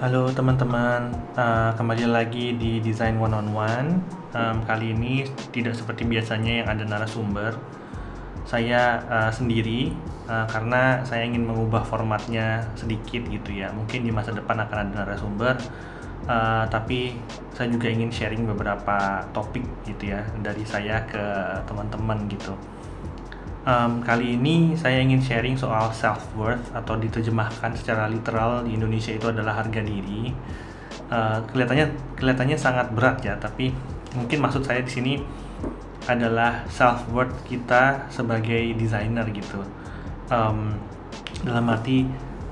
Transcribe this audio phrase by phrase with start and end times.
[0.00, 4.00] Halo teman-teman, uh, kembali lagi di Design One on One.
[4.64, 7.52] Kali ini tidak seperti biasanya yang ada narasumber.
[8.48, 9.92] Saya uh, sendiri
[10.24, 13.68] uh, karena saya ingin mengubah formatnya sedikit gitu ya.
[13.76, 15.60] Mungkin di masa depan akan ada narasumber,
[16.24, 17.20] uh, tapi
[17.52, 21.20] saya juga ingin sharing beberapa topik gitu ya dari saya ke
[21.68, 22.56] teman-teman gitu.
[23.60, 29.12] Um, kali ini saya ingin sharing soal self worth atau diterjemahkan secara literal di Indonesia
[29.12, 30.32] itu adalah harga diri.
[31.12, 33.68] Uh, kelihatannya kelihatannya sangat berat ya, tapi
[34.16, 35.14] mungkin maksud saya di sini
[36.08, 39.60] adalah self worth kita sebagai desainer gitu.
[40.32, 40.80] Um,
[41.44, 42.08] dalam arti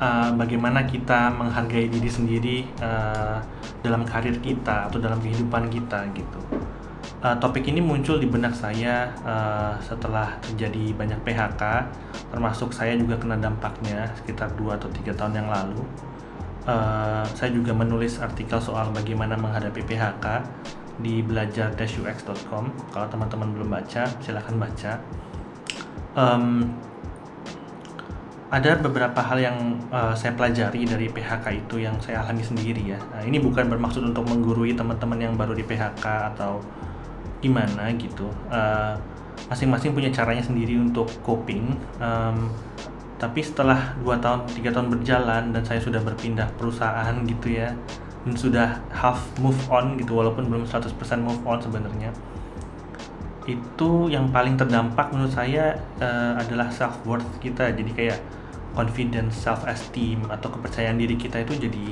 [0.00, 3.40] uh, bagaimana kita menghargai diri sendiri uh,
[3.84, 6.40] dalam karir kita atau dalam kehidupan kita gitu
[7.20, 11.62] uh, topik ini muncul di benak saya uh, setelah terjadi banyak PHK,
[12.32, 15.80] termasuk saya juga kena dampaknya sekitar 2 atau tiga tahun yang lalu.
[16.68, 20.44] Uh, saya juga menulis artikel soal bagaimana menghadapi PHK
[21.00, 22.64] di belajar-ux.com.
[22.92, 24.92] Kalau teman-teman belum baca, silahkan baca.
[26.12, 26.68] Um,
[28.50, 29.56] ada beberapa hal yang
[29.94, 32.98] uh, saya pelajari dari PHK itu yang saya alami sendiri ya.
[32.98, 36.58] Nah, ini bukan bermaksud untuk menggurui teman-teman yang baru di PHK atau
[37.40, 38.94] gimana gitu uh,
[39.48, 42.52] masing-masing punya caranya sendiri untuk coping um,
[43.20, 47.72] tapi setelah 2 tahun tiga tahun berjalan dan saya sudah berpindah perusahaan gitu ya
[48.24, 52.12] dan sudah half move on gitu walaupun belum 100% move on sebenarnya
[53.48, 57.72] itu yang paling terdampak menurut saya uh, adalah self worth kita.
[57.72, 58.18] Jadi kayak
[58.76, 61.86] confidence self esteem atau kepercayaan diri kita itu jadi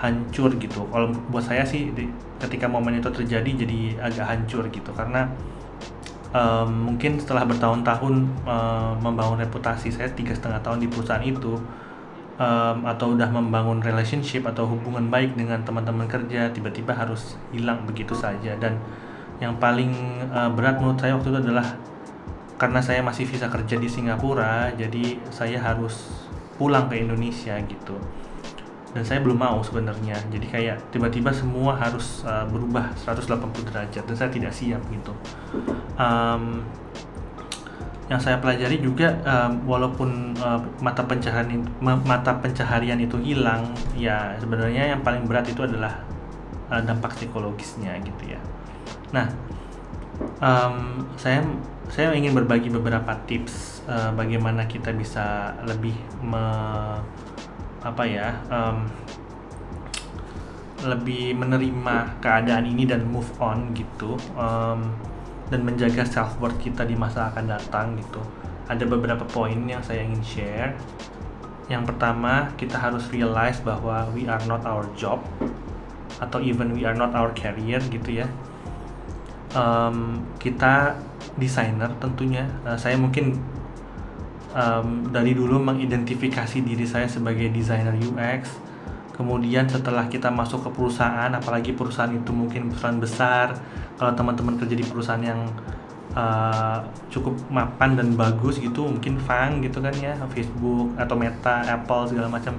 [0.00, 0.88] hancur gitu.
[0.88, 1.92] Kalau buat saya sih
[2.40, 4.90] ketika momen itu terjadi jadi agak hancur gitu.
[4.96, 5.28] Karena
[6.32, 8.14] um, mungkin setelah bertahun-tahun
[8.48, 11.60] um, membangun reputasi saya tiga setengah tahun di perusahaan itu
[12.40, 18.16] um, atau udah membangun relationship atau hubungan baik dengan teman-teman kerja tiba-tiba harus hilang begitu
[18.16, 18.56] saja.
[18.56, 18.80] Dan
[19.36, 19.92] yang paling
[20.32, 21.76] uh, berat menurut saya waktu itu adalah
[22.60, 26.12] karena saya masih visa kerja di Singapura jadi saya harus
[26.60, 27.96] pulang ke Indonesia gitu
[28.90, 30.18] dan saya belum mau sebenarnya.
[30.30, 35.14] Jadi kayak tiba-tiba semua harus uh, berubah 180 derajat dan saya tidak siap gitu.
[35.94, 36.66] Um,
[38.10, 44.98] yang saya pelajari juga um, walaupun uh, mata pencaharian mata pencaharian itu hilang ya sebenarnya
[44.98, 46.02] yang paling berat itu adalah
[46.74, 48.40] uh, dampak psikologisnya gitu ya.
[49.14, 49.30] Nah
[50.42, 51.46] um, saya
[51.86, 56.42] saya ingin berbagi beberapa tips uh, bagaimana kita bisa lebih me
[57.80, 58.84] apa ya um,
[60.84, 64.88] lebih menerima keadaan ini dan move on gitu um,
[65.52, 68.22] dan menjaga self worth kita di masa akan datang gitu.
[68.70, 70.72] Ada beberapa poin yang saya ingin share.
[71.66, 75.20] Yang pertama kita harus realize bahwa we are not our job
[76.22, 78.26] atau even we are not our career gitu ya.
[79.50, 80.94] Um, kita
[81.34, 82.46] desainer tentunya.
[82.62, 83.42] Uh, saya mungkin
[84.54, 88.58] um, dari dulu mengidentifikasi diri saya sebagai desainer UX
[89.20, 93.52] kemudian setelah kita masuk ke perusahaan apalagi perusahaan itu mungkin perusahaan besar
[94.00, 95.44] kalau teman-teman kerja di perusahaan yang
[96.16, 96.80] uh,
[97.12, 102.32] cukup mapan dan bagus gitu mungkin Fang gitu kan ya Facebook atau Meta Apple segala
[102.32, 102.56] macam.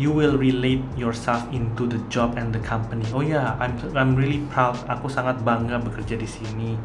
[0.00, 3.04] You will relate yourself into the job and the company.
[3.12, 4.80] Oh ya yeah, I'm I'm really proud.
[4.88, 6.78] Aku sangat bangga bekerja di sini.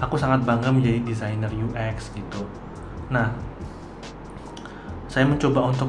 [0.00, 2.46] Aku sangat bangga menjadi desainer UX gitu
[3.08, 3.32] Nah,
[5.08, 5.88] saya mencoba untuk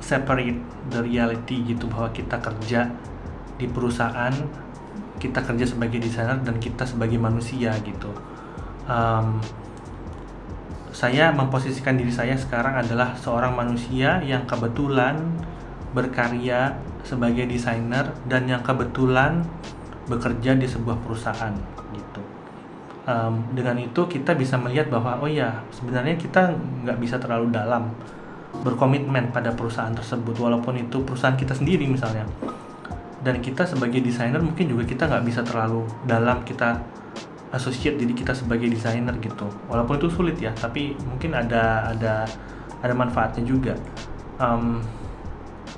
[0.00, 2.88] separate the reality gitu bahwa kita kerja
[3.60, 4.32] di perusahaan,
[5.20, 8.12] kita kerja sebagai desainer dan kita sebagai manusia gitu.
[8.86, 9.40] Um,
[10.96, 15.20] saya memposisikan diri saya sekarang adalah seorang manusia yang kebetulan
[15.92, 16.72] berkarya
[17.04, 19.44] sebagai desainer dan yang kebetulan
[20.08, 21.52] bekerja di sebuah perusahaan
[23.06, 26.52] um, dengan itu kita bisa melihat bahwa oh ya sebenarnya kita
[26.84, 27.94] nggak bisa terlalu dalam
[28.60, 32.26] berkomitmen pada perusahaan tersebut walaupun itu perusahaan kita sendiri misalnya.
[33.22, 36.78] Dan kita sebagai desainer mungkin juga kita nggak bisa terlalu dalam kita
[37.54, 39.46] associate diri kita sebagai desainer gitu.
[39.70, 42.26] Walaupun itu sulit ya tapi mungkin ada ada
[42.82, 43.74] ada manfaatnya juga.
[44.36, 44.84] Um,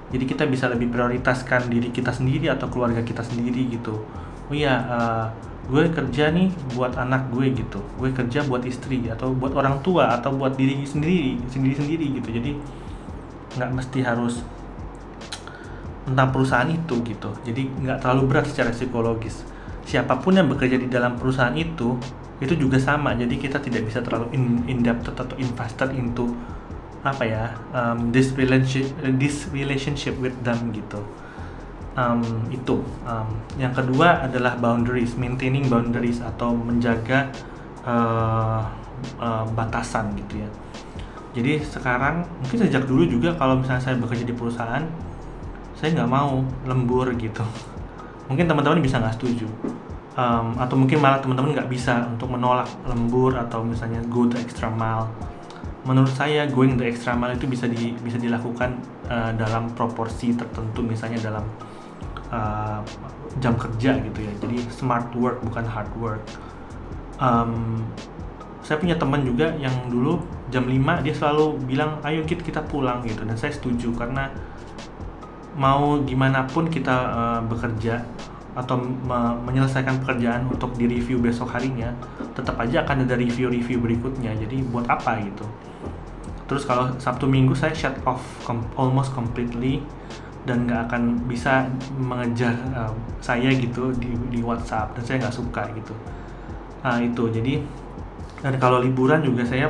[0.09, 4.01] jadi kita bisa lebih prioritaskan diri kita sendiri atau keluarga kita sendiri gitu
[4.49, 5.27] oh iya uh,
[5.69, 7.81] gue kerja nih buat anak gue gitu.
[8.01, 12.29] Gue kerja buat istri atau buat orang tua atau buat diri sendiri sendiri sendiri gitu.
[12.33, 12.51] Jadi
[13.61, 14.41] nggak mesti harus
[16.09, 17.31] tentang perusahaan itu gitu.
[17.45, 19.45] Jadi nggak terlalu berat secara psikologis.
[19.85, 22.01] Siapa pun yang bekerja di dalam perusahaan itu
[22.41, 23.13] itu juga sama.
[23.13, 26.33] Jadi kita tidak bisa terlalu in, in depth atau invested into
[27.05, 28.91] apa ya um, this relationship
[29.23, 30.99] this relationship with them gitu
[31.99, 32.23] um,
[32.55, 32.79] itu.
[33.03, 33.29] Um,
[33.59, 37.27] yang kedua adalah boundaries maintaining boundaries atau menjaga
[37.83, 38.63] uh,
[39.19, 40.51] uh, batasan gitu ya.
[41.35, 44.83] Jadi sekarang mungkin sejak dulu juga kalau misalnya saya bekerja di perusahaan
[45.79, 47.43] saya nggak mau lembur gitu.
[48.29, 49.47] Mungkin teman-teman bisa nggak setuju.
[50.19, 54.67] Um, atau mungkin malah teman-teman nggak bisa untuk menolak lembur atau misalnya go the extra
[54.67, 55.07] mile.
[55.87, 60.83] Menurut saya going the extra mile itu bisa di bisa dilakukan uh, dalam proporsi tertentu
[60.83, 61.47] misalnya dalam
[62.33, 62.81] uh,
[63.39, 64.33] jam kerja gitu ya.
[64.41, 66.25] Jadi smart work bukan hard work.
[67.19, 67.85] Um,
[68.63, 70.21] saya punya teman juga yang dulu
[70.53, 73.25] jam 5 dia selalu bilang ayo kita kita pulang gitu.
[73.25, 74.29] Dan saya setuju karena
[75.59, 78.05] mau gimana pun kita uh, bekerja
[78.59, 81.95] atau me menyelesaikan pekerjaan untuk di review besok harinya
[82.35, 84.35] tetap aja akan ada review-review berikutnya.
[84.35, 85.47] Jadi buat apa gitu?
[86.49, 89.85] Terus kalau Sabtu Minggu saya shut off com almost completely
[90.47, 91.67] dan nggak akan bisa
[91.99, 95.95] mengejar uh, saya gitu di, di WhatsApp dan saya nggak suka gitu.
[96.85, 97.25] Nah itu.
[97.33, 97.55] Jadi
[98.39, 99.67] dan kalau liburan juga saya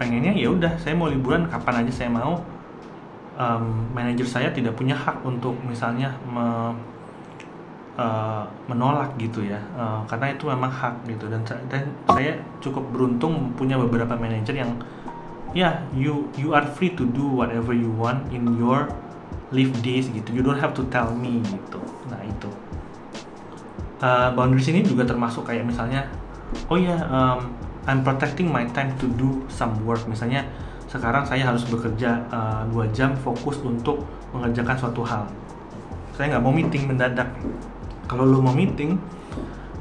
[0.00, 2.40] pengennya ya udah saya mau liburan kapan aja saya mau.
[3.38, 6.74] Um, manajer saya tidak punya hak untuk misalnya me,
[7.94, 9.62] uh, menolak gitu ya.
[9.78, 11.30] Uh, karena itu memang hak gitu.
[11.30, 14.74] Dan dan saya cukup beruntung punya beberapa manajer yang
[15.54, 18.90] ya yeah, you you are free to do whatever you want in your
[19.54, 20.28] live days gitu.
[20.32, 21.80] You don't have to tell me gitu.
[22.12, 22.50] Nah itu.
[23.98, 26.06] Uh, boundaries ini juga termasuk kayak misalnya
[26.70, 27.50] oh ya yeah, um,
[27.88, 30.04] I'm protecting my time to do some work.
[30.06, 30.44] Misalnya
[30.88, 34.04] sekarang saya harus bekerja uh, dua jam fokus untuk
[34.36, 35.24] mengerjakan suatu hal.
[36.14, 37.28] Saya nggak mau meeting mendadak.
[38.08, 38.96] Kalau lo mau meeting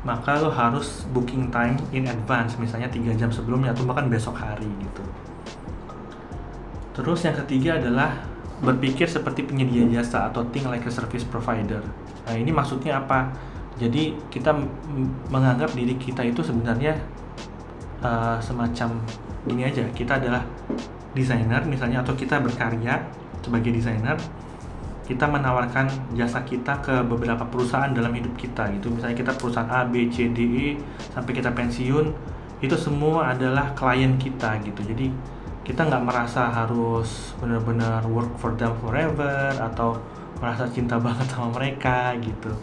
[0.08, 2.56] maka lo harus booking time in advance.
[2.56, 5.04] Misalnya tiga jam sebelumnya atau bahkan besok hari gitu.
[6.96, 8.16] Terus yang ketiga adalah
[8.57, 11.81] berpikir seperti penyedia jasa atau think like a service provider.
[12.25, 13.30] Nah ini maksudnya apa?
[13.77, 14.57] Jadi kita
[15.30, 16.98] menganggap diri kita itu sebenarnya
[18.01, 18.98] uh, semacam
[19.45, 19.86] gini aja.
[19.94, 20.42] Kita adalah
[21.13, 23.06] desainer misalnya atau kita berkarya
[23.45, 24.18] sebagai desainer.
[25.06, 28.92] Kita menawarkan jasa kita ke beberapa perusahaan dalam hidup kita gitu.
[28.92, 30.68] Misalnya kita perusahaan A B C D E
[31.13, 32.12] sampai kita pensiun
[32.59, 34.81] itu semua adalah klien kita gitu.
[34.81, 35.37] Jadi
[35.68, 40.00] kita nggak merasa harus benar-benar work for them forever atau
[40.40, 42.56] merasa cinta banget sama mereka gitu.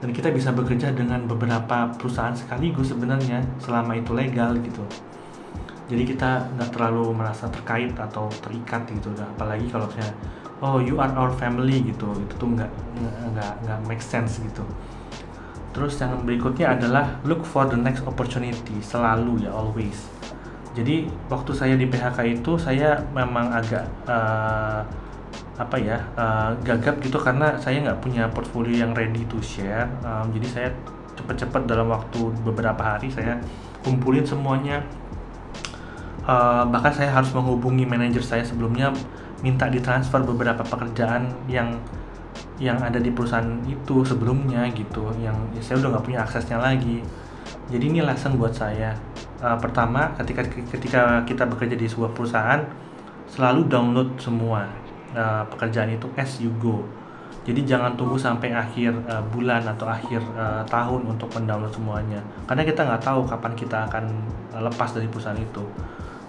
[0.00, 4.80] Dan kita bisa bekerja dengan beberapa perusahaan sekaligus sebenarnya selama itu legal gitu.
[5.86, 9.12] Jadi kita nggak terlalu merasa terkait atau terikat gitu.
[9.20, 10.16] Apalagi kalau misalnya
[10.64, 12.08] oh you are our family gitu.
[12.24, 12.72] Itu tuh nggak
[13.36, 14.64] nggak nggak make sense gitu.
[15.76, 18.80] Terus yang berikutnya adalah look for the next opportunity.
[18.80, 20.15] Selalu ya always
[20.76, 24.84] jadi waktu saya di PHK itu saya memang agak uh,
[25.56, 29.88] apa ya uh, gagap gitu karena saya nggak punya portfolio yang ready to share.
[30.04, 30.68] Um, jadi saya
[31.16, 33.40] cepet-cepet dalam waktu beberapa hari saya
[33.80, 34.84] kumpulin semuanya.
[36.28, 38.92] Uh, bahkan saya harus menghubungi manajer saya sebelumnya
[39.40, 41.80] minta ditransfer beberapa pekerjaan yang
[42.60, 47.00] yang ada di perusahaan itu sebelumnya gitu yang ya saya udah nggak punya aksesnya lagi.
[47.72, 48.92] Jadi ini lesson buat saya
[49.40, 52.60] uh, pertama ketika ketika kita bekerja di sebuah perusahaan
[53.26, 54.68] selalu download semua
[55.16, 56.84] uh, pekerjaan itu as you go.
[57.46, 62.18] Jadi jangan tunggu sampai akhir uh, bulan atau akhir uh, tahun untuk mendownload semuanya.
[62.42, 64.04] Karena kita nggak tahu kapan kita akan
[64.66, 65.62] lepas dari perusahaan itu.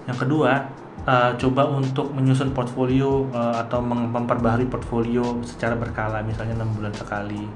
[0.06, 0.62] Yang kedua,
[1.10, 7.50] uh, coba untuk menyusun portfolio uh, atau memperbaharui portfolio secara berkala, misalnya enam bulan sekali.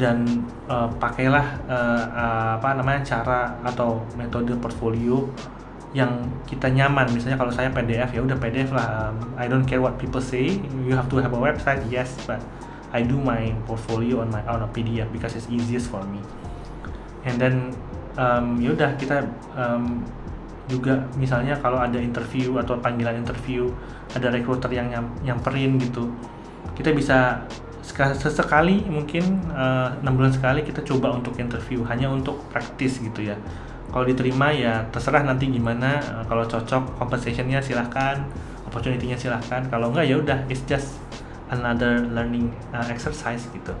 [0.00, 0.24] Dan
[0.64, 5.28] uh, pakailah uh, uh, apa namanya cara atau metode portfolio
[5.92, 7.12] yang kita nyaman.
[7.12, 9.12] Misalnya kalau saya PDF ya udah PDF lah.
[9.12, 10.56] Um, I don't care what people say.
[10.88, 12.40] You have to have a website, yes, but
[12.96, 16.24] I do my portfolio on my on a PDF because it's easiest for me.
[17.28, 17.76] And then
[18.16, 20.00] um, ya udah kita um,
[20.70, 23.66] juga misalnya kalau ada interview atau panggilan interview
[24.14, 26.06] ada recruiter yang nyam, nyamperin gitu
[26.78, 27.42] kita bisa
[28.16, 33.36] sesekali mungkin eh, enam bulan sekali kita coba untuk interview hanya untuk praktis gitu ya.
[33.90, 38.22] Kalau diterima ya terserah nanti gimana uh, kalau cocok compensationnya silahkan
[38.70, 39.66] opportunity-nya silahkan.
[39.66, 41.02] Kalau enggak ya udah it's just
[41.50, 43.74] another learning uh, exercise gitu.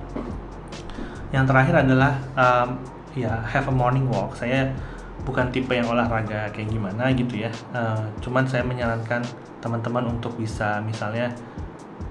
[1.30, 2.82] Yang terakhir adalah um,
[3.14, 4.34] ya have a morning walk.
[4.34, 4.74] Saya
[5.22, 7.50] bukan tipe yang olahraga kayak gimana gitu ya.
[7.70, 9.22] Uh, cuman saya menyarankan
[9.62, 11.30] teman-teman untuk bisa misalnya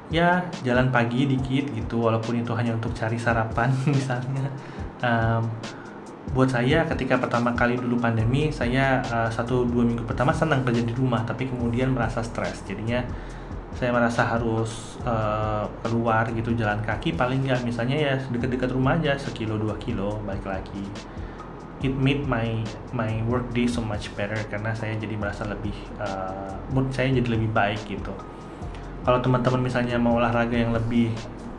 [0.09, 4.49] ya jalan pagi dikit gitu walaupun itu hanya untuk cari sarapan misalnya.
[4.99, 5.45] Um,
[6.29, 10.85] buat saya ketika pertama kali dulu pandemi saya uh, satu dua minggu pertama senang kerja
[10.85, 12.65] di rumah tapi kemudian merasa stres.
[12.65, 13.01] Jadinya
[13.73, 17.65] saya merasa harus uh, keluar gitu jalan kaki paling nggak.
[17.65, 20.85] Misalnya ya dekat-dekat rumah aja sekilo dua kilo balik lagi.
[21.79, 22.59] It made my
[22.91, 27.29] my work day so much better karena saya jadi merasa lebih uh, mood saya jadi
[27.39, 28.11] lebih baik gitu
[29.09, 31.09] kalau teman-teman misalnya mau olahraga yang lebih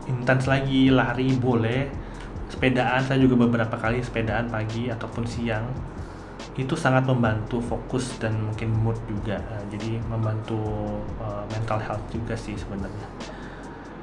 [0.07, 1.91] intens lagi lari boleh.
[2.47, 5.67] Sepedaan saya juga beberapa kali sepedaan pagi ataupun siang.
[6.55, 9.35] Itu sangat membantu fokus dan mungkin mood juga.
[9.51, 10.63] Uh, jadi membantu
[11.19, 13.07] uh, mental health juga sih sebenarnya.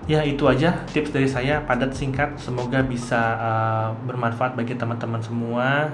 [0.05, 1.65] Ya itu aja tips dari saya.
[1.65, 2.37] Padat singkat.
[2.37, 5.89] Semoga bisa uh, bermanfaat bagi teman-teman semua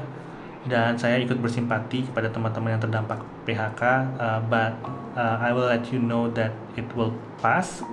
[0.65, 3.83] dan saya ikut bersimpati kepada teman-teman yang terdampak PHK
[4.17, 4.73] uh, but
[5.13, 7.13] uh, I will let you know that it will
[7.45, 7.85] pass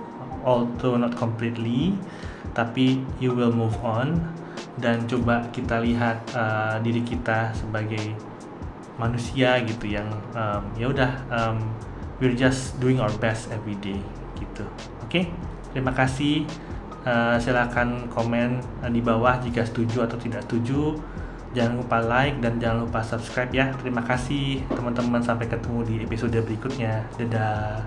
[0.42, 1.94] although not completely
[2.52, 4.20] tapi you will move on.
[4.72, 8.16] Dan coba kita lihat uh, diri kita sebagai
[8.96, 11.58] manusia gitu yang um, ya udah um,
[12.20, 14.00] we're just doing our best every day
[14.40, 14.64] gitu.
[15.04, 15.08] Oke?
[15.08, 15.24] Okay?
[15.72, 16.44] terima kasih.
[17.02, 18.62] Uh, silakan komen
[18.94, 20.94] di bawah jika setuju atau tidak setuju
[21.52, 23.72] jangan lupa like dan jangan lupa subscribe ya.
[23.80, 25.20] Terima kasih teman-teman.
[25.20, 27.04] Sampai ketemu di episode berikutnya.
[27.16, 27.84] Dadah